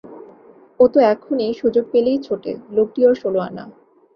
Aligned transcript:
ও 0.79 0.87
তো 0.87 0.99
এখনই 1.13 1.51
সুযোগ 1.53 1.85
পেলেই 1.91 2.19
ছোটে, 2.19 2.51
লোভটি 2.71 2.99
ওর 3.05 3.15
ষোলো-আনা। 3.15 3.63